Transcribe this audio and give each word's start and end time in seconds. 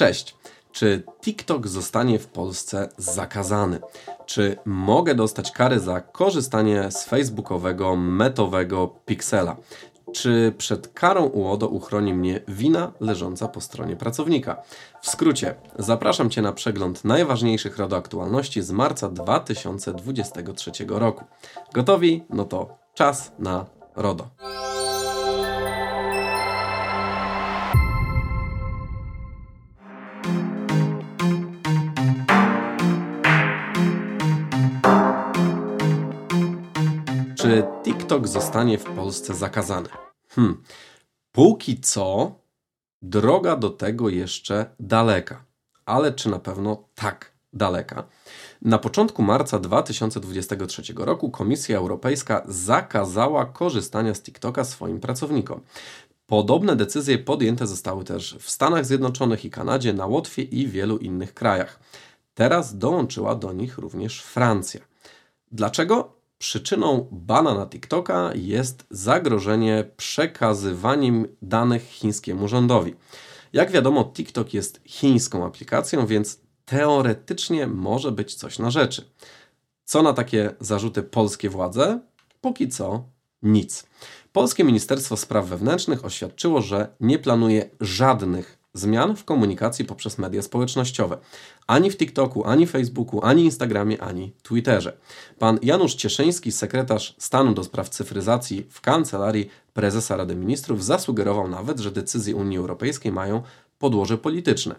Cześć. 0.00 0.36
Czy 0.72 1.02
TikTok 1.20 1.68
zostanie 1.68 2.18
w 2.18 2.26
Polsce 2.26 2.88
zakazany? 2.96 3.80
Czy 4.26 4.56
mogę 4.64 5.14
dostać 5.14 5.52
karę 5.52 5.80
za 5.80 6.00
korzystanie 6.00 6.90
z 6.90 7.04
facebookowego, 7.04 7.96
metowego 7.96 8.88
Pixela? 9.06 9.56
Czy 10.12 10.54
przed 10.58 10.88
karą 10.88 11.24
UODO 11.24 11.68
uchroni 11.68 12.14
mnie 12.14 12.40
wina 12.48 12.92
leżąca 13.00 13.48
po 13.48 13.60
stronie 13.60 13.96
pracownika? 13.96 14.62
W 15.02 15.10
skrócie, 15.10 15.54
zapraszam 15.78 16.30
Cię 16.30 16.42
na 16.42 16.52
przegląd 16.52 17.04
najważniejszych 17.04 17.78
RODO 17.78 18.62
z 18.62 18.70
marca 18.70 19.08
2023 19.08 20.70
roku. 20.88 21.24
Gotowi? 21.74 22.24
No 22.30 22.44
to 22.44 22.78
czas 22.94 23.32
na 23.38 23.66
RODO. 23.96 24.28
Zostanie 38.30 38.78
w 38.78 38.84
Polsce 38.84 39.34
zakazany? 39.34 39.88
Hmm. 40.28 40.62
Póki 41.32 41.80
co 41.80 42.34
droga 43.02 43.56
do 43.56 43.70
tego 43.70 44.08
jeszcze 44.08 44.70
daleka. 44.80 45.44
Ale 45.86 46.12
czy 46.12 46.30
na 46.30 46.38
pewno 46.38 46.84
tak 46.94 47.32
daleka? 47.52 48.04
Na 48.62 48.78
początku 48.78 49.22
marca 49.22 49.58
2023 49.58 50.82
roku 50.96 51.30
Komisja 51.30 51.78
Europejska 51.78 52.42
zakazała 52.48 53.46
korzystania 53.46 54.14
z 54.14 54.22
TikToka 54.22 54.64
swoim 54.64 55.00
pracownikom. 55.00 55.60
Podobne 56.26 56.76
decyzje 56.76 57.18
podjęte 57.18 57.66
zostały 57.66 58.04
też 58.04 58.36
w 58.40 58.50
Stanach 58.50 58.86
Zjednoczonych 58.86 59.44
i 59.44 59.50
Kanadzie, 59.50 59.92
na 59.92 60.06
Łotwie 60.06 60.42
i 60.42 60.68
wielu 60.68 60.98
innych 60.98 61.34
krajach. 61.34 61.80
Teraz 62.34 62.78
dołączyła 62.78 63.34
do 63.34 63.52
nich 63.52 63.78
również 63.78 64.22
Francja. 64.22 64.80
Dlaczego? 65.52 66.19
Przyczyną 66.40 67.08
bana 67.12 67.54
na 67.54 67.66
TikToka 67.66 68.30
jest 68.34 68.86
zagrożenie 68.90 69.90
przekazywaniem 69.96 71.28
danych 71.42 71.82
chińskiemu 71.82 72.48
rządowi. 72.48 72.94
Jak 73.52 73.70
wiadomo, 73.70 74.04
TikTok 74.14 74.54
jest 74.54 74.80
chińską 74.84 75.46
aplikacją, 75.46 76.06
więc 76.06 76.40
teoretycznie 76.64 77.66
może 77.66 78.12
być 78.12 78.34
coś 78.34 78.58
na 78.58 78.70
rzeczy. 78.70 79.10
Co 79.84 80.02
na 80.02 80.12
takie 80.12 80.54
zarzuty 80.60 81.02
polskie 81.02 81.50
władze? 81.50 82.00
Póki 82.40 82.68
co 82.68 83.04
nic. 83.42 83.86
Polskie 84.32 84.64
Ministerstwo 84.64 85.16
Spraw 85.16 85.46
Wewnętrznych 85.46 86.04
oświadczyło, 86.04 86.60
że 86.60 86.88
nie 87.00 87.18
planuje 87.18 87.70
żadnych 87.80 88.58
zmian 88.74 89.16
w 89.16 89.24
komunikacji 89.24 89.84
poprzez 89.84 90.18
media 90.18 90.42
społecznościowe. 90.42 91.18
Ani 91.66 91.90
w 91.90 91.96
TikToku, 91.96 92.44
ani 92.44 92.66
Facebooku, 92.66 93.20
ani 93.24 93.44
Instagramie, 93.44 94.02
ani 94.02 94.32
Twitterze. 94.42 94.96
Pan 95.38 95.58
Janusz 95.62 95.94
Cieszyński, 95.94 96.52
sekretarz 96.52 97.14
stanu 97.18 97.54
do 97.54 97.64
spraw 97.64 97.88
cyfryzacji 97.88 98.66
w 98.70 98.80
kancelarii 98.80 99.50
prezesa 99.74 100.16
Rady 100.16 100.36
Ministrów, 100.36 100.84
zasugerował 100.84 101.48
nawet, 101.48 101.78
że 101.80 101.90
decyzje 101.90 102.36
Unii 102.36 102.58
Europejskiej 102.58 103.12
mają 103.12 103.42
podłoże 103.80 104.18
polityczne. 104.18 104.74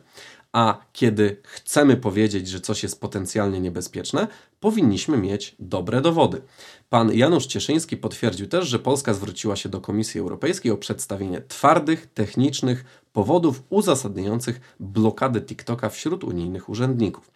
A 0.51 0.85
kiedy 0.93 1.37
chcemy 1.43 1.97
powiedzieć, 1.97 2.47
że 2.47 2.59
coś 2.61 2.83
jest 2.83 3.01
potencjalnie 3.01 3.59
niebezpieczne, 3.59 4.27
powinniśmy 4.59 5.17
mieć 5.17 5.55
dobre 5.59 6.01
dowody. 6.01 6.41
Pan 6.89 7.13
Janusz 7.13 7.45
Cieszyński 7.45 7.97
potwierdził 7.97 8.47
też, 8.47 8.67
że 8.67 8.79
Polska 8.79 9.13
zwróciła 9.13 9.55
się 9.55 9.69
do 9.69 9.81
Komisji 9.81 10.19
Europejskiej 10.19 10.71
o 10.71 10.77
przedstawienie 10.77 11.41
twardych, 11.41 12.07
technicznych 12.13 12.85
powodów 13.13 13.63
uzasadniających 13.69 14.75
blokadę 14.79 15.41
TikToka 15.41 15.89
wśród 15.89 16.23
unijnych 16.23 16.69
urzędników. 16.69 17.31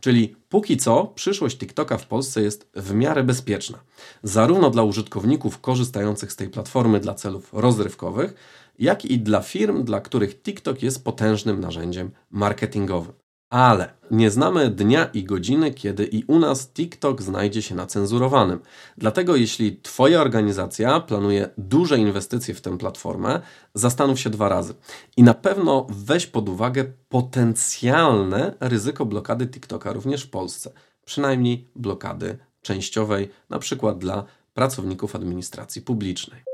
Czyli 0.00 0.36
póki 0.48 0.76
co 0.76 1.06
przyszłość 1.06 1.58
TikToka 1.58 1.98
w 1.98 2.06
Polsce 2.06 2.42
jest 2.42 2.70
w 2.74 2.94
miarę 2.94 3.24
bezpieczna, 3.24 3.78
zarówno 4.22 4.70
dla 4.70 4.82
użytkowników 4.82 5.60
korzystających 5.60 6.32
z 6.32 6.36
tej 6.36 6.48
platformy 6.48 7.00
dla 7.00 7.14
celów 7.14 7.48
rozrywkowych, 7.52 8.34
jak 8.78 9.04
i 9.04 9.18
dla 9.18 9.40
firm, 9.40 9.84
dla 9.84 10.00
których 10.00 10.42
TikTok 10.42 10.82
jest 10.82 11.04
potężnym 11.04 11.60
narzędziem 11.60 12.10
marketingowym. 12.30 13.12
Ale 13.50 13.92
nie 14.10 14.30
znamy 14.30 14.70
dnia 14.70 15.04
i 15.04 15.24
godziny, 15.24 15.74
kiedy 15.74 16.04
i 16.04 16.24
u 16.24 16.38
nas 16.38 16.68
TikTok 16.68 17.22
znajdzie 17.22 17.62
się 17.62 17.74
na 17.74 17.86
cenzurowanym. 17.86 18.60
Dlatego, 18.98 19.36
jeśli 19.36 19.80
Twoja 19.82 20.20
organizacja 20.20 21.00
planuje 21.00 21.48
duże 21.58 21.98
inwestycje 21.98 22.54
w 22.54 22.60
tę 22.60 22.78
platformę, 22.78 23.40
zastanów 23.74 24.20
się 24.20 24.30
dwa 24.30 24.48
razy. 24.48 24.74
I 25.16 25.22
na 25.22 25.34
pewno 25.34 25.86
weź 25.90 26.26
pod 26.26 26.48
uwagę 26.48 26.84
potencjalne 27.08 28.54
ryzyko 28.60 29.06
blokady 29.06 29.46
TikToka 29.46 29.92
również 29.92 30.22
w 30.22 30.30
Polsce. 30.30 30.72
Przynajmniej 31.04 31.68
blokady 31.76 32.38
częściowej, 32.62 33.28
na 33.50 33.58
przykład 33.58 33.98
dla 33.98 34.24
pracowników 34.54 35.16
administracji 35.16 35.82
publicznej. 35.82 36.51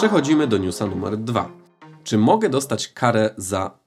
Przechodzimy 0.00 0.46
do 0.46 0.58
newsa 0.58 0.86
numer 0.86 1.18
dwa. 1.18 1.50
Czy 2.04 2.18
mogę 2.18 2.48
dostać 2.48 2.88
karę 2.88 3.30
za 3.36 3.78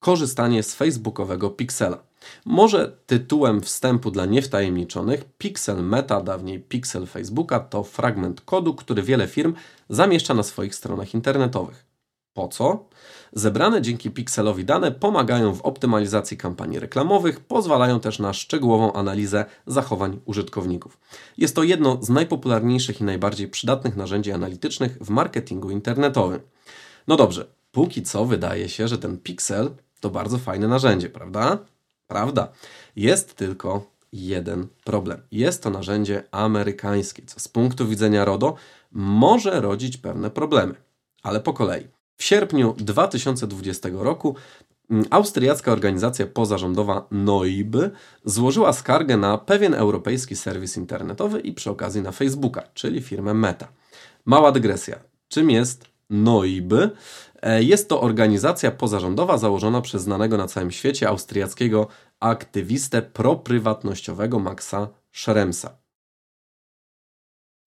korzystanie 0.00 0.62
z 0.62 0.74
facebookowego 0.74 1.50
Pixela? 1.50 1.98
Może 2.44 2.92
tytułem 3.06 3.60
wstępu 3.60 4.10
dla 4.10 4.26
niewtajemniczonych 4.26 5.24
Pixel 5.38 5.82
Meta, 5.82 6.20
dawniej 6.20 6.60
Pixel 6.60 7.06
Facebooka, 7.06 7.60
to 7.60 7.82
fragment 7.82 8.40
kodu, 8.40 8.74
który 8.74 9.02
wiele 9.02 9.26
firm 9.26 9.54
zamieszcza 9.88 10.34
na 10.34 10.42
swoich 10.42 10.74
stronach 10.74 11.14
internetowych. 11.14 11.87
Po 12.38 12.48
co? 12.48 12.84
Zebrane 13.32 13.82
dzięki 13.82 14.10
Pixelowi 14.10 14.64
dane 14.64 14.92
pomagają 14.92 15.54
w 15.54 15.60
optymalizacji 15.60 16.36
kampanii 16.36 16.78
reklamowych, 16.78 17.40
pozwalają 17.40 18.00
też 18.00 18.18
na 18.18 18.32
szczegółową 18.32 18.92
analizę 18.92 19.44
zachowań 19.66 20.20
użytkowników. 20.24 20.98
Jest 21.38 21.56
to 21.56 21.62
jedno 21.62 21.98
z 22.00 22.08
najpopularniejszych 22.08 23.00
i 23.00 23.04
najbardziej 23.04 23.48
przydatnych 23.48 23.96
narzędzi 23.96 24.32
analitycznych 24.32 24.98
w 25.00 25.10
marketingu 25.10 25.70
internetowym. 25.70 26.40
No 27.08 27.16
dobrze, 27.16 27.46
póki 27.72 28.02
co 28.02 28.24
wydaje 28.24 28.68
się, 28.68 28.88
że 28.88 28.98
ten 28.98 29.18
Pixel 29.18 29.70
to 30.00 30.10
bardzo 30.10 30.38
fajne 30.38 30.68
narzędzie, 30.68 31.10
prawda? 31.10 31.58
Prawda. 32.06 32.48
Jest 32.96 33.34
tylko 33.34 33.90
jeden 34.12 34.66
problem. 34.84 35.22
Jest 35.32 35.62
to 35.62 35.70
narzędzie 35.70 36.22
amerykańskie, 36.30 37.22
co 37.26 37.40
z 37.40 37.48
punktu 37.48 37.88
widzenia 37.88 38.24
RODO 38.24 38.54
może 38.92 39.60
rodzić 39.60 39.96
pewne 39.96 40.30
problemy. 40.30 40.74
Ale 41.22 41.40
po 41.40 41.52
kolei. 41.52 41.97
W 42.18 42.24
sierpniu 42.24 42.74
2020 42.78 43.88
roku 43.92 44.34
mm, 44.90 45.04
austriacka 45.10 45.72
organizacja 45.72 46.26
pozarządowa 46.26 47.06
NOIB 47.10 47.76
złożyła 48.24 48.72
skargę 48.72 49.16
na 49.16 49.38
pewien 49.38 49.74
europejski 49.74 50.36
serwis 50.36 50.76
internetowy 50.76 51.40
i 51.40 51.52
przy 51.52 51.70
okazji 51.70 52.02
na 52.02 52.12
Facebooka, 52.12 52.62
czyli 52.74 53.02
firmę 53.02 53.34
Meta. 53.34 53.68
Mała 54.24 54.52
dygresja. 54.52 54.98
Czym 55.28 55.50
jest 55.50 55.84
NOIB? 56.10 56.72
E, 57.42 57.62
jest 57.62 57.88
to 57.88 58.00
organizacja 58.00 58.70
pozarządowa 58.70 59.38
założona 59.38 59.80
przez 59.80 60.02
znanego 60.02 60.36
na 60.36 60.46
całym 60.46 60.70
świecie 60.70 61.08
austriackiego 61.08 61.86
aktywistę 62.20 63.02
proprywatnościowego 63.02 64.38
Maxa 64.38 64.88
Schremsa. 65.12 65.87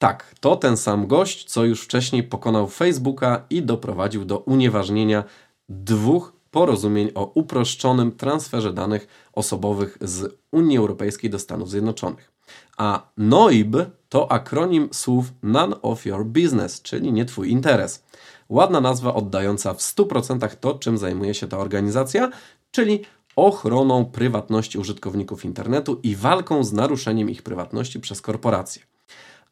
Tak, 0.01 0.35
to 0.39 0.55
ten 0.55 0.77
sam 0.77 1.07
gość, 1.07 1.45
co 1.45 1.65
już 1.65 1.81
wcześniej 1.83 2.23
pokonał 2.23 2.67
Facebooka 2.67 3.45
i 3.49 3.63
doprowadził 3.63 4.25
do 4.25 4.37
unieważnienia 4.37 5.23
dwóch 5.69 6.33
porozumień 6.51 7.11
o 7.15 7.31
uproszczonym 7.33 8.11
transferze 8.11 8.73
danych 8.73 9.07
osobowych 9.33 9.97
z 10.01 10.35
Unii 10.51 10.77
Europejskiej 10.77 11.29
do 11.29 11.39
Stanów 11.39 11.69
Zjednoczonych. 11.69 12.31
A 12.77 13.11
NOIB 13.17 13.75
to 14.09 14.31
akronim 14.31 14.89
słów 14.91 15.25
None 15.43 15.81
of 15.81 16.05
Your 16.05 16.25
Business, 16.25 16.81
czyli 16.81 17.13
nie 17.13 17.25
Twój 17.25 17.51
interes. 17.51 18.03
Ładna 18.49 18.81
nazwa 18.81 19.13
oddająca 19.13 19.73
w 19.73 19.79
100% 19.79 20.55
to, 20.55 20.73
czym 20.73 20.97
zajmuje 20.97 21.33
się 21.33 21.47
ta 21.47 21.57
organizacja, 21.57 22.31
czyli 22.71 23.01
ochroną 23.35 24.05
prywatności 24.05 24.77
użytkowników 24.77 25.45
internetu 25.45 25.99
i 26.03 26.15
walką 26.15 26.63
z 26.63 26.73
naruszeniem 26.73 27.29
ich 27.29 27.41
prywatności 27.41 27.99
przez 27.99 28.21
korporacje. 28.21 28.90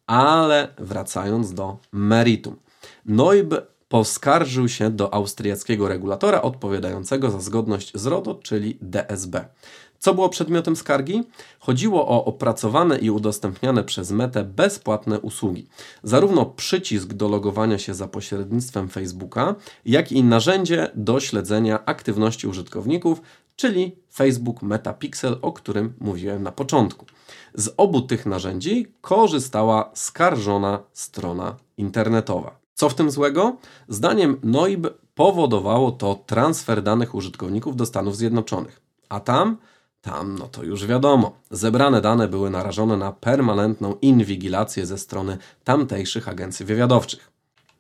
Ale 0.10 0.68
wracając 0.78 1.54
do 1.54 1.78
meritum. 1.92 2.56
Neub 3.06 3.56
poskarżył 3.90 4.70
się 4.70 4.90
do 4.90 5.14
austriackiego 5.14 5.88
regulatora 5.88 6.42
odpowiadającego 6.42 7.32
za 7.32 7.40
zgodność 7.40 7.92
z 7.96 8.06
RODO, 8.06 8.36
czyli 8.36 8.78
DSB. 8.82 9.46
Co 10.00 10.14
było 10.14 10.30
przedmiotem 10.30 10.76
skargi? 10.76 11.24
Chodziło 11.60 12.08
o 12.08 12.26
opracowane 12.26 12.98
i 12.98 13.10
udostępniane 13.10 13.84
przez 13.84 14.12
Metę 14.12 14.44
bezpłatne 14.44 15.20
usługi. 15.20 15.68
Zarówno 16.04 16.46
przycisk 16.46 17.14
do 17.14 17.28
logowania 17.28 17.78
się 17.78 17.94
za 17.94 18.08
pośrednictwem 18.08 18.90
Facebooka, 18.90 19.56
jak 19.86 20.12
i 20.12 20.24
narzędzie 20.24 20.92
do 20.96 21.20
śledzenia 21.20 21.86
aktywności 21.86 22.48
użytkowników, 22.48 23.22
czyli 23.60 23.96
Facebook 24.14 24.62
Metapixel, 24.62 25.38
o 25.42 25.52
którym 25.52 25.94
mówiłem 26.00 26.44
na 26.44 26.52
początku. 26.52 27.06
Z 27.54 27.74
obu 27.78 28.02
tych 28.02 28.26
narzędzi 28.26 28.88
korzystała 29.02 29.92
skarżona 29.94 30.80
strona 30.94 31.56
internetowa. 31.78 32.60
Co 32.74 32.90
w 32.90 32.96
tym 32.96 33.12
złego? 33.12 33.58
Zdaniem 33.88 34.40
NOIB 34.44 34.88
powodowało 35.16 35.92
to 35.92 36.24
transfer 36.26 36.84
danych 36.84 37.16
użytkowników 37.16 37.76
do 37.76 37.86
Stanów 37.86 38.18
Zjednoczonych. 38.18 38.82
A 39.10 39.20
tam? 39.20 39.58
Tam, 40.02 40.36
no 40.40 40.48
to 40.48 40.64
już 40.64 40.86
wiadomo. 40.86 41.32
Zebrane 41.52 42.02
dane 42.02 42.28
były 42.28 42.50
narażone 42.50 42.98
na 42.98 43.12
permanentną 43.12 43.96
inwigilację 44.02 44.86
ze 44.86 44.98
strony 44.98 45.38
tamtejszych 45.64 46.28
agencji 46.28 46.66
wywiadowczych. 46.66 47.32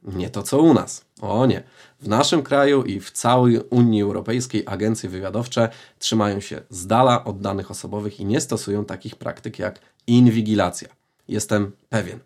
Nie 0.04 0.30
to 0.30 0.44
co 0.44 0.58
u 0.58 0.74
nas. 0.74 1.06
O 1.22 1.46
nie. 1.46 1.64
W 2.00 2.08
naszym 2.08 2.44
kraju 2.44 2.84
i 2.84 3.00
w 3.00 3.12
całej 3.12 3.60
Unii 3.70 4.02
Europejskiej 4.02 4.64
agencje 4.66 5.10
wywiadowcze 5.10 5.70
trzymają 6.00 6.40
się 6.40 6.62
z 6.70 6.88
dala 6.88 7.24
od 7.24 7.42
danych 7.42 7.72
osobowych 7.72 8.20
i 8.20 8.26
nie 8.26 8.42
stosują 8.42 8.86
takich 8.86 9.16
praktyk 9.16 9.60
jak 9.60 9.80
inwigilacja. 10.08 10.88
Jestem 11.28 11.72
pewien. 11.90 12.20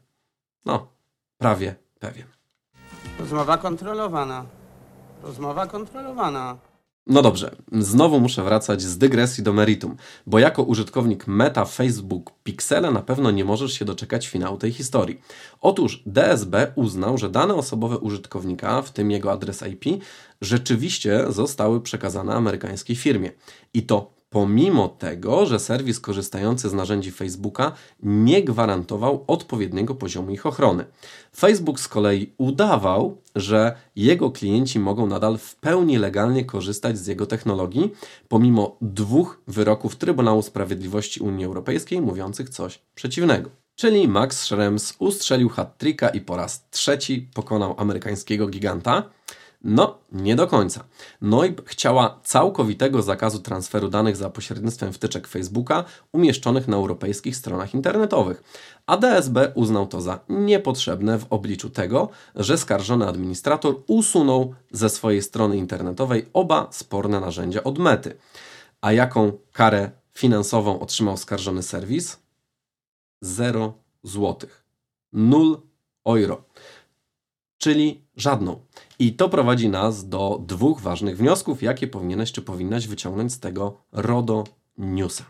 No, 0.65 0.87
prawie 1.37 1.75
pewien. 1.99 2.27
Rozmowa 3.19 3.57
kontrolowana. 3.57 4.45
Rozmowa 5.23 5.67
kontrolowana. 5.67 6.57
No 7.07 7.21
dobrze, 7.21 7.55
znowu 7.71 8.19
muszę 8.19 8.43
wracać 8.43 8.81
z 8.81 8.97
dygresji 8.97 9.43
do 9.43 9.53
meritum, 9.53 9.95
bo 10.27 10.39
jako 10.39 10.63
użytkownik 10.63 11.27
Meta 11.27 11.65
Facebook 11.65 12.31
Pixela 12.43 12.91
na 12.91 13.01
pewno 13.01 13.31
nie 13.31 13.45
możesz 13.45 13.73
się 13.73 13.85
doczekać 13.85 14.27
finału 14.27 14.57
tej 14.57 14.71
historii. 14.71 15.21
Otóż 15.61 16.03
DSB 16.05 16.71
uznał, 16.75 17.17
że 17.17 17.29
dane 17.29 17.55
osobowe 17.55 17.97
użytkownika, 17.97 18.81
w 18.81 18.91
tym 18.91 19.11
jego 19.11 19.31
adres 19.31 19.63
IP, 19.71 20.03
rzeczywiście 20.41 21.25
zostały 21.29 21.81
przekazane 21.81 22.33
amerykańskiej 22.33 22.95
firmie. 22.95 23.31
I 23.73 23.83
to 23.83 24.12
pomimo 24.33 24.87
tego, 24.87 25.45
że 25.45 25.59
serwis 25.59 25.99
korzystający 25.99 26.69
z 26.69 26.73
narzędzi 26.73 27.11
Facebooka 27.11 27.71
nie 28.03 28.43
gwarantował 28.43 29.23
odpowiedniego 29.27 29.95
poziomu 29.95 30.31
ich 30.31 30.45
ochrony. 30.45 30.85
Facebook 31.35 31.79
z 31.79 31.87
kolei 31.87 32.33
udawał, 32.37 33.17
że 33.35 33.75
jego 33.95 34.31
klienci 34.31 34.79
mogą 34.79 35.07
nadal 35.07 35.37
w 35.37 35.55
pełni 35.55 35.97
legalnie 35.97 36.45
korzystać 36.45 36.97
z 36.97 37.07
jego 37.07 37.25
technologii, 37.25 37.91
pomimo 38.27 38.77
dwóch 38.81 39.41
wyroków 39.47 39.95
Trybunału 39.95 40.41
Sprawiedliwości 40.41 41.19
Unii 41.19 41.45
Europejskiej 41.45 42.01
mówiących 42.01 42.49
coś 42.49 42.79
przeciwnego. 42.95 43.49
Czyli 43.75 44.07
Max 44.07 44.39
Schrems 44.41 44.93
ustrzelił 44.99 45.49
hat 45.49 45.83
i 46.13 46.21
po 46.21 46.37
raz 46.37 46.69
trzeci 46.69 47.29
pokonał 47.33 47.75
amerykańskiego 47.77 48.47
giganta. 48.47 49.03
No, 49.63 49.97
nie 50.11 50.35
do 50.35 50.47
końca. 50.47 50.83
Noib 51.21 51.69
chciała 51.69 52.19
całkowitego 52.23 53.01
zakazu 53.01 53.39
transferu 53.39 53.89
danych 53.89 54.15
za 54.15 54.29
pośrednictwem 54.29 54.93
wtyczek 54.93 55.27
Facebooka 55.27 55.83
umieszczonych 56.11 56.67
na 56.67 56.77
europejskich 56.77 57.35
stronach 57.35 57.73
internetowych, 57.73 58.43
a 58.85 58.97
DSB 58.97 59.51
uznał 59.55 59.87
to 59.87 60.01
za 60.01 60.19
niepotrzebne 60.29 61.19
w 61.19 61.25
obliczu 61.29 61.69
tego, 61.69 62.09
że 62.35 62.57
skarżony 62.57 63.07
administrator 63.07 63.75
usunął 63.87 64.55
ze 64.71 64.89
swojej 64.89 65.21
strony 65.21 65.57
internetowej 65.57 66.29
oba 66.33 66.67
sporne 66.71 67.19
narzędzia 67.19 67.63
od 67.63 67.79
mety. 67.79 68.17
A 68.81 68.91
jaką 68.91 69.31
karę 69.51 69.91
finansową 70.13 70.79
otrzymał 70.79 71.17
skarżony 71.17 71.63
serwis? 71.63 72.19
0 73.21 73.73
złotych. 74.03 74.63
0 75.13 75.61
euro 76.05 76.43
czyli 77.57 78.05
żadną. 78.15 78.59
I 78.99 79.13
to 79.13 79.29
prowadzi 79.29 79.69
nas 79.69 80.09
do 80.09 80.41
dwóch 80.47 80.81
ważnych 80.81 81.17
wniosków, 81.17 81.63
jakie 81.63 81.87
powinieneś 81.87 82.31
czy 82.31 82.41
powinnaś 82.41 82.87
wyciągnąć 82.87 83.33
z 83.33 83.39
tego 83.39 83.77
RODO 83.91 84.43
Newsa. 84.77 85.25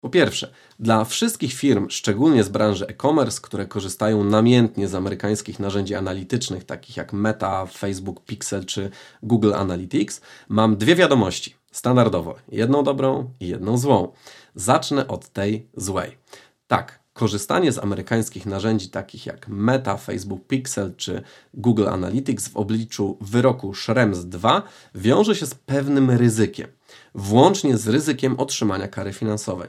Po 0.00 0.10
pierwsze, 0.10 0.52
dla 0.78 1.04
wszystkich 1.04 1.52
firm, 1.52 1.86
szczególnie 1.90 2.44
z 2.44 2.48
branży 2.48 2.86
e-commerce, 2.86 3.40
które 3.42 3.66
korzystają 3.66 4.24
namiętnie 4.24 4.88
z 4.88 4.94
amerykańskich 4.94 5.60
narzędzi 5.60 5.94
analitycznych, 5.94 6.64
takich 6.64 6.96
jak 6.96 7.12
Meta, 7.12 7.66
Facebook 7.66 8.24
Pixel 8.24 8.64
czy 8.64 8.90
Google 9.22 9.54
Analytics, 9.54 10.20
mam 10.48 10.76
dwie 10.76 10.96
wiadomości. 10.96 11.54
Standardowo, 11.72 12.34
jedną 12.52 12.82
dobrą 12.82 13.30
i 13.40 13.48
jedną 13.48 13.78
złą. 13.78 14.12
Zacznę 14.54 15.08
od 15.08 15.28
tej 15.28 15.68
złej. 15.76 16.18
Tak, 16.66 17.05
korzystanie 17.16 17.72
z 17.72 17.78
amerykańskich 17.78 18.46
narzędzi 18.46 18.88
takich 18.88 19.26
jak 19.26 19.48
Meta, 19.48 19.96
Facebook 19.96 20.46
Pixel 20.46 20.94
czy 20.96 21.22
Google 21.54 21.88
Analytics 21.88 22.48
w 22.48 22.56
obliczu 22.56 23.18
wyroku 23.20 23.74
Schrems 23.74 24.24
2 24.24 24.62
wiąże 24.94 25.34
się 25.34 25.46
z 25.46 25.54
pewnym 25.54 26.10
ryzykiem, 26.10 26.68
włącznie 27.14 27.76
z 27.76 27.88
ryzykiem 27.88 28.40
otrzymania 28.40 28.88
kary 28.88 29.12
finansowej. 29.12 29.68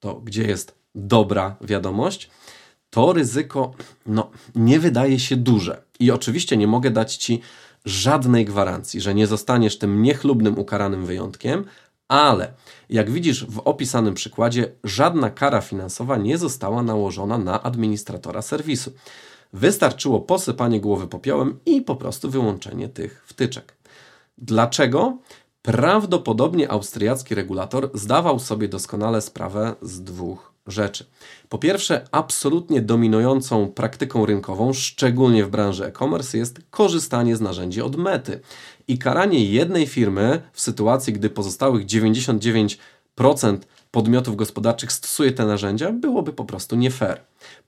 To 0.00 0.14
gdzie 0.14 0.42
jest 0.42 0.74
dobra 0.94 1.56
wiadomość? 1.60 2.30
To 2.90 3.12
ryzyko 3.12 3.72
no, 4.06 4.30
nie 4.54 4.80
wydaje 4.80 5.18
się 5.18 5.36
duże. 5.36 5.82
I 6.00 6.10
oczywiście 6.10 6.56
nie 6.56 6.66
mogę 6.66 6.90
dać 6.90 7.16
Ci 7.16 7.40
żadnej 7.84 8.44
gwarancji, 8.44 9.00
że 9.00 9.14
nie 9.14 9.26
zostaniesz 9.26 9.78
tym 9.78 10.02
niechlubnym 10.02 10.58
ukaranym 10.58 11.06
wyjątkiem, 11.06 11.64
ale 12.10 12.52
jak 12.88 13.10
widzisz 13.10 13.46
w 13.46 13.58
opisanym 13.58 14.14
przykładzie, 14.14 14.72
żadna 14.84 15.30
kara 15.30 15.60
finansowa 15.60 16.16
nie 16.16 16.38
została 16.38 16.82
nałożona 16.82 17.38
na 17.38 17.62
administratora 17.62 18.42
serwisu. 18.42 18.92
Wystarczyło 19.52 20.20
posypanie 20.20 20.80
głowy 20.80 21.06
popiołem 21.06 21.60
i 21.66 21.82
po 21.82 21.96
prostu 21.96 22.30
wyłączenie 22.30 22.88
tych 22.88 23.22
wtyczek. 23.26 23.76
Dlaczego? 24.38 25.18
Prawdopodobnie 25.62 26.70
austriacki 26.70 27.34
regulator 27.34 27.90
zdawał 27.94 28.38
sobie 28.38 28.68
doskonale 28.68 29.20
sprawę 29.20 29.74
z 29.82 30.02
dwóch 30.02 30.52
rzeczy. 30.66 31.06
Po 31.48 31.58
pierwsze, 31.58 32.04
absolutnie 32.12 32.80
dominującą 32.80 33.68
praktyką 33.68 34.26
rynkową, 34.26 34.72
szczególnie 34.72 35.44
w 35.44 35.50
branży 35.50 35.86
e-commerce, 35.86 36.38
jest 36.38 36.60
korzystanie 36.70 37.36
z 37.36 37.40
narzędzi 37.40 37.82
od 37.82 37.96
mety. 37.96 38.40
I 38.88 38.98
karanie 38.98 39.44
jednej 39.44 39.86
firmy 39.86 40.42
w 40.52 40.60
sytuacji, 40.60 41.12
gdy 41.12 41.30
pozostałych 41.30 41.86
99% 41.86 43.58
podmiotów 43.90 44.36
gospodarczych 44.36 44.92
stosuje 44.92 45.32
te 45.32 45.46
narzędzia, 45.46 45.92
byłoby 45.92 46.32
po 46.32 46.44
prostu 46.44 46.76
nie 46.76 46.90
fair. 46.90 47.20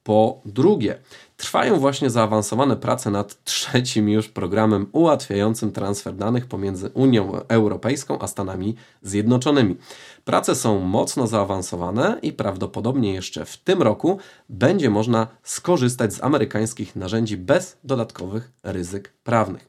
Po 0.02 0.40
drugie, 0.44 0.98
trwają 1.36 1.78
właśnie 1.78 2.10
zaawansowane 2.10 2.76
prace 2.76 3.10
nad 3.10 3.44
trzecim 3.44 4.08
już 4.08 4.28
programem 4.28 4.86
ułatwiającym 4.92 5.72
transfer 5.72 6.14
danych 6.14 6.46
pomiędzy 6.46 6.90
Unią 6.94 7.32
Europejską 7.48 8.18
a 8.20 8.26
Stanami 8.26 8.76
Zjednoczonymi. 9.02 9.76
Prace 10.24 10.54
są 10.54 10.80
mocno 10.80 11.26
zaawansowane 11.26 12.18
i 12.22 12.32
prawdopodobnie 12.32 13.14
jeszcze 13.14 13.44
w 13.44 13.56
tym 13.56 13.82
roku 13.82 14.18
będzie 14.48 14.90
można 14.90 15.26
skorzystać 15.42 16.14
z 16.14 16.22
amerykańskich 16.22 16.96
narzędzi 16.96 17.36
bez 17.36 17.76
dodatkowych 17.84 18.52
ryzyk 18.62 19.12
prawnych. 19.24 19.68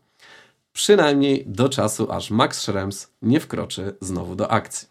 Przynajmniej 0.73 1.43
do 1.47 1.69
czasu, 1.69 2.11
aż 2.11 2.31
Max 2.31 2.61
Schrems 2.61 3.07
nie 3.21 3.39
wkroczy 3.39 3.95
znowu 4.01 4.35
do 4.35 4.51
akcji. 4.51 4.87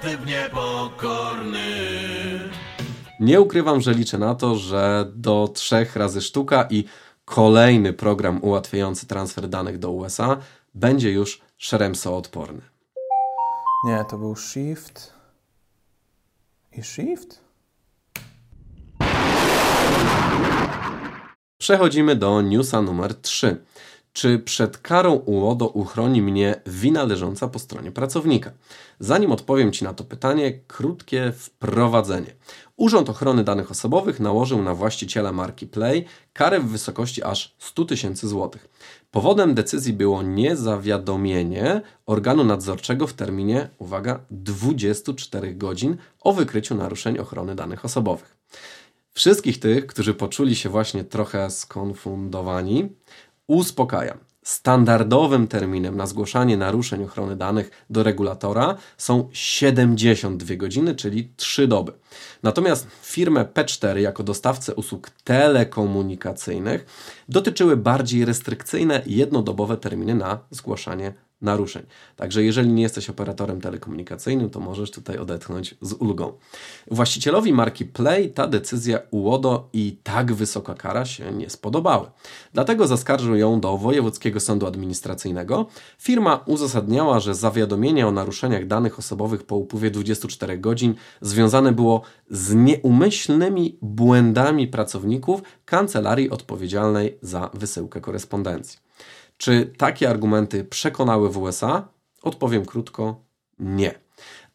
Typ 0.00 0.26
niepokorny. 0.26 1.58
Nie 3.20 3.40
ukrywam, 3.40 3.80
że 3.80 3.94
liczę 3.94 4.18
na 4.18 4.34
to, 4.34 4.56
że 4.56 5.10
do 5.14 5.48
trzech 5.54 5.96
razy 5.96 6.22
sztuka 6.22 6.66
i 6.70 6.84
kolejny 7.24 7.92
program 7.92 8.38
ułatwiający 8.42 9.06
transfer 9.06 9.48
danych 9.48 9.78
do 9.78 9.90
USA 9.90 10.36
będzie 10.74 11.10
już 11.10 11.40
Shremso 11.58 12.16
odporny. 12.16 12.60
Nie, 13.84 14.04
to 14.10 14.18
był 14.18 14.36
Shift 14.36 15.12
i 16.72 16.82
Shift? 16.82 17.40
Przechodzimy 21.58 22.16
do 22.16 22.42
newsa 22.42 22.82
numer 22.82 23.14
3. 23.14 23.64
Czy 24.12 24.38
przed 24.38 24.78
karą 24.78 25.14
UODO 25.14 25.66
uchroni 25.66 26.22
mnie 26.22 26.60
wina 26.66 27.04
leżąca 27.04 27.48
po 27.48 27.58
stronie 27.58 27.92
pracownika? 27.92 28.52
Zanim 29.00 29.32
odpowiem 29.32 29.72
Ci 29.72 29.84
na 29.84 29.94
to 29.94 30.04
pytanie, 30.04 30.60
krótkie 30.66 31.32
wprowadzenie. 31.36 32.34
Urząd 32.76 33.10
Ochrony 33.10 33.44
Danych 33.44 33.70
Osobowych 33.70 34.20
nałożył 34.20 34.62
na 34.62 34.74
właściciela 34.74 35.32
marki 35.32 35.66
Play 35.66 36.04
karę 36.32 36.60
w 36.60 36.68
wysokości 36.68 37.22
aż 37.22 37.54
100 37.58 37.84
tysięcy 37.84 38.28
złotych. 38.28 38.68
Powodem 39.10 39.54
decyzji 39.54 39.92
było 39.92 40.22
niezawiadomienie 40.22 41.82
organu 42.06 42.44
nadzorczego 42.44 43.06
w 43.06 43.12
terminie, 43.12 43.68
uwaga, 43.78 44.20
24 44.30 45.54
godzin 45.54 45.96
o 46.20 46.32
wykryciu 46.32 46.74
naruszeń 46.74 47.18
ochrony 47.18 47.54
danych 47.54 47.84
osobowych. 47.84 48.36
Wszystkich 49.12 49.60
tych, 49.60 49.86
którzy 49.86 50.14
poczuli 50.14 50.56
się 50.56 50.68
właśnie 50.68 51.04
trochę 51.04 51.50
skonfundowani, 51.50 52.88
uspokajam. 53.48 54.18
Standardowym 54.42 55.48
terminem 55.48 55.96
na 55.96 56.06
zgłaszanie 56.06 56.56
naruszeń 56.56 57.04
ochrony 57.04 57.36
danych 57.36 57.70
do 57.90 58.02
regulatora 58.02 58.76
są 58.98 59.28
72 59.32 60.56
godziny, 60.56 60.94
czyli 60.94 61.32
3 61.36 61.68
doby. 61.68 61.92
Natomiast 62.42 62.86
firmę 63.02 63.44
P4 63.44 63.96
jako 63.96 64.22
dostawcę 64.22 64.74
usług 64.74 65.10
telekomunikacyjnych 65.10 66.86
dotyczyły 67.28 67.76
bardziej 67.76 68.24
restrykcyjne 68.24 69.02
jednodobowe 69.06 69.76
terminy 69.76 70.14
na 70.14 70.38
zgłaszanie 70.50 71.04
naruszeń. 71.04 71.27
Także 72.16 72.44
jeżeli 72.44 72.72
nie 72.72 72.82
jesteś 72.82 73.10
operatorem 73.10 73.60
telekomunikacyjnym, 73.60 74.50
to 74.50 74.60
możesz 74.60 74.90
tutaj 74.90 75.18
odetchnąć 75.18 75.74
z 75.80 75.92
ulgą. 75.92 76.32
Właścicielowi 76.90 77.52
marki 77.52 77.84
Play 77.84 78.30
ta 78.30 78.46
decyzja 78.46 78.98
UODO 79.10 79.68
i 79.72 79.98
tak 80.02 80.32
wysoka 80.32 80.74
kara 80.74 81.04
się 81.04 81.32
nie 81.32 81.50
spodobały. 81.50 82.10
Dlatego 82.52 82.86
zaskarżył 82.86 83.36
ją 83.36 83.60
do 83.60 83.78
Wojewódzkiego 83.78 84.40
Sądu 84.40 84.66
Administracyjnego. 84.66 85.66
Firma 85.98 86.44
uzasadniała, 86.46 87.20
że 87.20 87.34
zawiadomienie 87.34 88.06
o 88.06 88.12
naruszeniach 88.12 88.66
danych 88.66 88.98
osobowych 88.98 89.42
po 89.42 89.56
upływie 89.56 89.90
24 89.90 90.58
godzin 90.58 90.94
związane 91.20 91.72
było 91.72 92.02
z 92.30 92.54
nieumyślnymi 92.54 93.78
błędami 93.82 94.68
pracowników 94.68 95.42
kancelarii 95.64 96.30
odpowiedzialnej 96.30 97.18
za 97.22 97.50
wysyłkę 97.54 98.00
korespondencji. 98.00 98.87
Czy 99.38 99.72
takie 99.76 100.10
argumenty 100.10 100.64
przekonały 100.64 101.30
w 101.30 101.38
USA? 101.38 101.88
Odpowiem 102.22 102.64
krótko: 102.64 103.20
nie. 103.58 103.94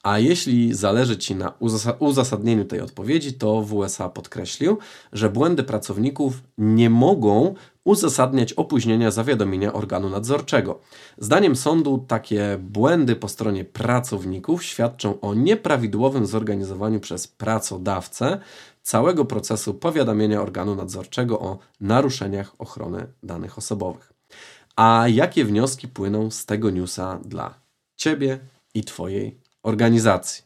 A 0.04 0.20
jeśli 0.20 0.74
zależy 0.74 1.18
Ci 1.18 1.36
na 1.36 1.54
uzasadnieniu 2.00 2.66
tej 2.66 2.82
odpowiedzi, 2.82 3.34
to 3.34 3.62
w 3.62 3.74
USA 3.74 4.10
podkreślił, 4.10 4.78
że 5.14 5.30
błędy 5.30 5.64
pracowników 5.64 6.34
nie 6.58 6.90
mogą 6.90 7.56
uzasadniać 7.84 8.54
opóźnienia 8.54 9.12
zawiadomienia 9.12 9.74
organu 9.74 10.10
nadzorczego. 10.10 10.80
Zdaniem 11.18 11.56
sądu 11.56 12.06
takie 12.08 12.58
błędy 12.62 13.16
po 13.16 13.28
stronie 13.28 13.66
pracowników 13.66 14.64
świadczą 14.64 15.20
o 15.20 15.34
nieprawidłowym 15.34 16.26
zorganizowaniu 16.26 17.00
przez 17.00 17.28
pracodawcę 17.28 18.40
całego 18.82 19.26
procesu 19.26 19.74
powiadamiania 19.74 20.42
organu 20.42 20.76
nadzorczego 20.76 21.40
o 21.40 21.58
naruszeniach 21.82 22.56
ochrony 22.60 23.08
danych 23.24 23.58
osobowych. 23.58 24.13
A 24.76 25.08
jakie 25.08 25.46
wnioski 25.46 25.88
płyną 25.88 26.32
z 26.32 26.46
tego 26.46 26.70
newsa 26.70 27.20
dla 27.26 27.54
Ciebie 27.96 28.40
i 28.74 28.84
Twojej 28.84 29.40
organizacji? 29.64 30.44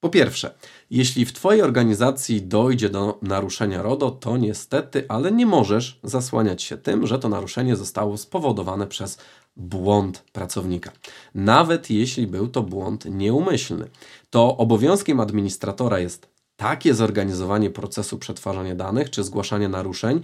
Po 0.00 0.08
pierwsze, 0.08 0.54
jeśli 0.90 1.24
w 1.24 1.32
Twojej 1.32 1.62
organizacji 1.62 2.42
dojdzie 2.42 2.88
do 2.88 3.18
naruszenia 3.22 3.82
RODO, 3.82 4.10
to 4.10 4.36
niestety, 4.36 5.04
ale 5.08 5.32
nie 5.32 5.46
możesz 5.46 6.00
zasłaniać 6.02 6.62
się 6.62 6.76
tym, 6.76 7.06
że 7.06 7.18
to 7.18 7.28
naruszenie 7.28 7.76
zostało 7.76 8.16
spowodowane 8.16 8.86
przez 8.86 9.18
błąd 9.56 10.24
pracownika. 10.32 10.92
Nawet 11.34 11.90
jeśli 11.90 12.26
był 12.26 12.48
to 12.48 12.62
błąd 12.62 13.04
nieumyślny, 13.04 13.88
to 14.30 14.56
obowiązkiem 14.56 15.20
administratora 15.20 15.98
jest 15.98 16.35
takie 16.56 16.94
zorganizowanie 16.94 17.70
procesu 17.70 18.18
przetwarzania 18.18 18.74
danych 18.74 19.10
czy 19.10 19.24
zgłaszania 19.24 19.68
naruszeń 19.68 20.20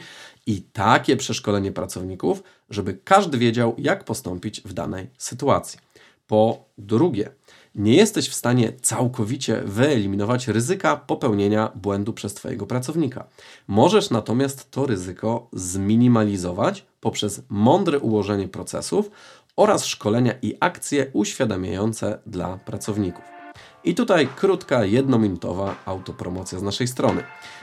i 0.47 0.63
takie 0.63 1.17
przeszkolenie 1.17 1.73
pracowników, 1.73 2.43
żeby 2.71 2.99
każdy 3.05 3.39
wiedział, 3.39 3.75
jak 3.79 4.05
postąpić 4.05 4.61
w 4.61 4.73
danej 4.73 5.11
sytuacji. 5.19 5.79
Po 6.27 6.65
drugie, 6.79 7.31
nie 7.75 7.95
jesteś 7.95 8.29
w 8.29 8.35
stanie 8.35 8.73
całkowicie 8.83 9.63
wyeliminować 9.65 10.49
ryzyka 10.49 10.97
popełnienia 10.97 11.73
błędu 11.75 12.13
przez 12.13 12.35
Twojego 12.35 12.67
pracownika. 12.67 13.25
Możesz 13.69 14.11
natomiast 14.11 14.71
to 14.71 14.87
ryzyko 14.87 15.49
zminimalizować 15.53 16.87
poprzez 17.01 17.43
mądre 17.49 17.99
ułożenie 17.99 18.49
procesów 18.49 19.11
oraz 19.57 19.85
szkolenia 19.87 20.35
i 20.43 20.57
akcje 20.61 21.07
uświadamiające 21.13 22.19
dla 22.27 22.57
pracowników. 22.57 23.42
I 23.85 23.95
tutaj 23.95 24.29
krótka, 24.37 24.85
jednominutowa 24.85 25.75
autopromocja 25.87 26.59
z 26.59 26.63
naszej 26.63 26.89
strony. 26.89 27.23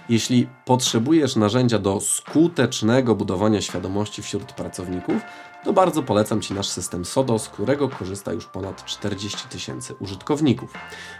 Jeśli 0.10 0.48
potrzebujesz 0.66 1.36
narzędzia 1.36 1.80
do 1.80 2.00
skutecznego 2.00 3.16
budowania 3.16 3.62
świadomości 3.62 4.22
wśród 4.22 4.44
pracowników, 4.44 5.22
to 5.64 5.74
bardzo 5.74 6.04
polecam 6.04 6.42
Ci 6.42 6.54
nasz 6.54 6.68
system 6.68 7.06
SODO, 7.06 7.40
z 7.40 7.50
którego 7.50 7.90
korzysta 7.90 8.34
już 8.34 8.46
ponad 8.46 8.86
40 8.86 9.48
tysięcy 9.50 9.96
użytkowników. 10.00 10.74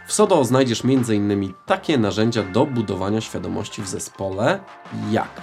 W 0.06 0.12
SODO 0.12 0.44
znajdziesz 0.44 0.84
m.in. 0.84 1.52
takie 1.66 1.98
narzędzia 1.98 2.42
do 2.42 2.66
budowania 2.66 3.20
świadomości 3.20 3.82
w 3.82 3.88
zespole 3.88 4.60
jak 5.10 5.42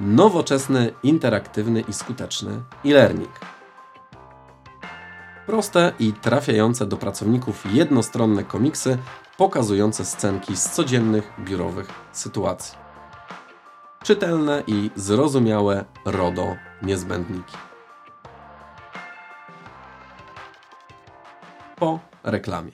nowoczesny, 0.00 0.92
interaktywny 1.02 1.80
i 1.80 1.92
skuteczny 1.92 2.62
e-learning 2.84 3.57
Proste 5.48 5.92
i 5.98 6.12
trafiające 6.12 6.86
do 6.86 6.96
pracowników 6.96 7.64
jednostronne 7.72 8.44
komiksy 8.44 8.98
pokazujące 9.36 10.04
scenki 10.04 10.56
z 10.56 10.70
codziennych 10.70 11.32
biurowych 11.40 11.88
sytuacji. 12.12 12.78
Czytelne 14.02 14.62
i 14.66 14.90
zrozumiałe 14.96 15.84
RODO 16.04 16.56
niezbędniki. 16.82 17.56
Po 21.76 21.98
reklamie. 22.24 22.72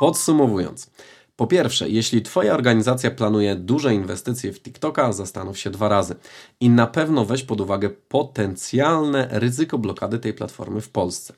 Podsumowując, 0.00 0.90
po 1.36 1.46
pierwsze, 1.46 1.88
jeśli 1.88 2.22
Twoja 2.22 2.54
organizacja 2.54 3.10
planuje 3.10 3.56
duże 3.56 3.94
inwestycje 3.94 4.52
w 4.52 4.62
TikToka, 4.62 5.12
zastanów 5.12 5.58
się 5.58 5.70
dwa 5.70 5.88
razy 5.88 6.14
i 6.60 6.70
na 6.70 6.86
pewno 6.86 7.24
weź 7.24 7.42
pod 7.42 7.60
uwagę 7.60 7.90
potencjalne 7.90 9.28
ryzyko 9.30 9.78
blokady 9.78 10.18
tej 10.18 10.34
platformy 10.34 10.80
w 10.80 10.88
Polsce. 10.88 11.34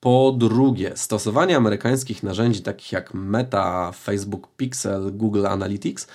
Po 0.00 0.34
drugie, 0.38 0.92
stosowanie 0.94 1.56
amerykańskich 1.56 2.22
narzędzi 2.22 2.62
takich 2.62 2.92
jak 2.92 3.14
Meta, 3.14 3.92
Facebook 3.92 4.48
Pixel, 4.56 5.16
Google 5.16 5.46
Analytics 5.46 6.06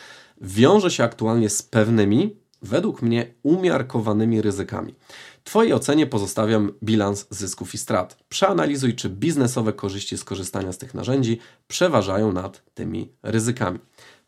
wiąże 0.42 0.92
się 0.92 1.04
aktualnie 1.04 1.50
z 1.50 1.64
pewnymi, 1.64 2.36
według 2.62 3.02
mnie, 3.02 3.34
umiarkowanymi 3.44 4.42
ryzykami. 4.42 4.96
Twojej 5.44 5.74
ocenie 5.74 6.08
pozostawiam 6.08 6.72
bilans 6.84 7.28
zysków 7.30 7.74
i 7.74 7.78
strat. 7.78 8.18
Przeanalizuj, 8.30 8.96
czy 8.96 9.10
biznesowe 9.10 9.74
korzyści 9.74 10.18
z 10.18 10.24
korzystania 10.24 10.72
z 10.72 10.78
tych 10.78 10.94
narzędzi 10.94 11.40
przeważają 11.68 12.32
nad 12.32 12.74
tymi 12.74 13.12
ryzykami. 13.24 13.80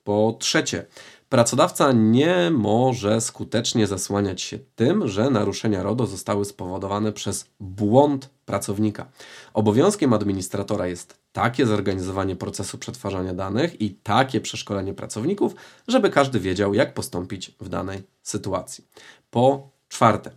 Po 0.04 0.38
trzecie, 0.40 0.86
pracodawca 1.32 1.92
nie 1.92 2.52
może 2.52 3.22
skutecznie 3.22 3.88
zasłaniać 3.88 4.42
się 4.42 4.60
tym, 4.76 5.08
że 5.08 5.30
naruszenia 5.30 5.84
RODO 5.84 6.08
zostały 6.08 6.46
spowodowane 6.46 7.14
przez 7.14 7.46
błąd 7.60 8.30
pracownika. 8.46 9.06
Obowiązkiem 9.54 10.14
administratora 10.14 10.88
jest 10.88 11.18
takie 11.32 11.66
zorganizowanie 11.66 12.36
procesu 12.36 12.78
przetwarzania 12.78 13.34
danych 13.34 13.82
i 13.82 13.90
takie 13.90 14.42
przeszkolenie 14.42 14.94
pracowników, 14.94 15.56
żeby 15.88 16.10
każdy 16.10 16.40
wiedział, 16.40 16.74
jak 16.74 16.94
postąpić 16.94 17.56
w 17.60 17.70
danej 17.70 18.04
sytuacji. 18.24 18.88
Po 19.30 19.70
czwarte, 19.90 20.32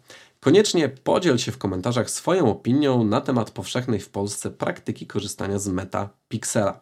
Koniecznie 0.45 0.89
podziel 0.89 1.39
się 1.39 1.53
w 1.53 1.59
komentarzach 1.59 2.11
swoją 2.11 2.51
opinią 2.51 3.05
na 3.05 3.21
temat 3.21 3.51
powszechnej 3.51 4.01
w 4.01 4.09
Polsce 4.09 4.51
praktyki 4.51 5.07
korzystania 5.07 5.59
z 5.59 5.69
Meta 5.69 6.09
Pixela. 6.29 6.81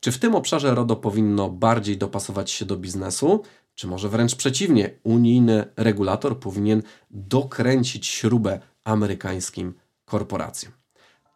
Czy 0.00 0.12
w 0.12 0.18
tym 0.18 0.34
obszarze 0.34 0.74
RODO 0.74 0.96
powinno 0.96 1.50
bardziej 1.50 1.98
dopasować 1.98 2.50
się 2.50 2.64
do 2.64 2.76
biznesu, 2.76 3.42
czy 3.74 3.86
może 3.86 4.08
wręcz 4.08 4.34
przeciwnie, 4.34 4.90
unijny 5.02 5.64
regulator 5.76 6.38
powinien 6.38 6.82
dokręcić 7.10 8.06
śrubę 8.06 8.60
amerykańskim 8.84 9.74
korporacjom? 10.04 10.72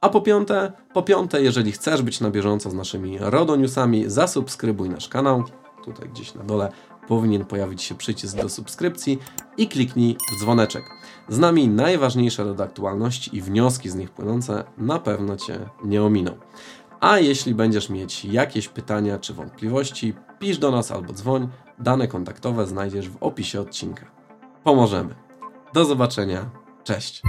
A 0.00 0.08
po 0.08 0.20
piąte, 0.20 0.73
po 0.94 1.02
piąte, 1.02 1.42
jeżeli 1.42 1.73
chcesz 1.73 2.02
być 2.02 2.20
na 2.20 2.30
bieżąco 2.30 2.70
z 2.70 2.75
naszymi 2.75 3.18
RODO 3.20 3.56
Newsami, 3.56 4.11
zasubskrybuj 4.11 4.88
nasz 4.88 5.08
kanał, 5.08 5.44
tutaj 5.85 6.08
gdzieś 6.08 6.35
na 6.35 6.44
dole 6.44 6.73
powinien 7.09 7.45
pojawić 7.45 7.83
się 7.83 7.95
przycisk 7.95 8.37
do 8.37 8.49
subskrypcji 8.49 9.19
i 9.57 9.69
kliknij 9.69 10.17
w 10.33 10.41
dzwoneczek. 10.41 10.83
Z 11.29 11.38
nami 11.38 11.69
najważniejsze 11.69 12.45
RODO 12.45 12.65
aktualności 12.65 13.37
i 13.37 13.43
wnioski 13.43 13.91
z 13.91 13.95
nich 13.95 14.11
płynące 14.11 14.65
na 14.79 14.99
pewno 14.99 15.37
Cię 15.37 15.59
nie 15.85 16.03
ominą. 16.03 16.33
A 17.00 17.19
jeśli 17.19 17.55
będziesz 17.55 17.91
mieć 17.91 18.25
jakieś 18.25 18.69
pytania 18.69 19.19
czy 19.19 19.35
wątpliwości, 19.35 20.15
pisz 20.38 20.59
do 20.59 20.71
nas 20.71 20.93
albo 20.93 21.12
dzwoń. 21.12 21.49
Dane 21.79 22.09
kontaktowe 22.09 22.67
znajdziesz 22.67 23.09
w 23.09 23.17
opisie 23.21 23.61
odcinka. 23.61 24.07
Pomożemy. 24.65 25.15
Do 25.75 25.85
zobaczenia. 25.85 26.50
Cześć. 26.85 27.23